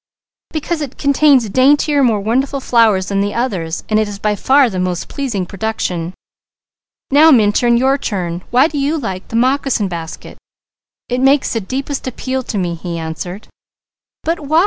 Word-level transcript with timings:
"Because 0.49 0.81
it 0.81 0.97
contains 0.97 1.47
daintier, 1.47 2.01
more 2.03 2.19
wonderful 2.19 2.59
flowers 2.59 3.09
than 3.09 3.21
the 3.21 3.35
others, 3.35 3.83
and 3.87 3.99
is 3.99 4.17
by 4.17 4.35
far 4.35 4.67
the 4.67 4.79
most 4.79 5.07
pleasing 5.07 5.45
production." 5.45 6.15
"Now 7.11 7.29
Minturn, 7.29 7.77
your 7.77 7.99
turn. 7.99 8.41
Why 8.49 8.67
do 8.67 8.79
you 8.79 8.97
like 8.97 9.27
the 9.27 9.35
moccasin 9.35 9.89
basket?" 9.89 10.39
"It 11.07 11.21
makes 11.21 11.53
the 11.53 11.61
deepest 11.61 12.07
appeal 12.07 12.41
to 12.41 12.57
me," 12.57 12.73
he 12.73 12.97
answered. 12.97 13.47
"But 14.23 14.39
why?" 14.39 14.59